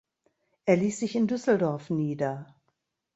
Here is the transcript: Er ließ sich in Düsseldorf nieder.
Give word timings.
Er 0.65 0.77
ließ 0.77 0.97
sich 0.99 1.15
in 1.15 1.27
Düsseldorf 1.27 1.91
nieder. 1.91 2.55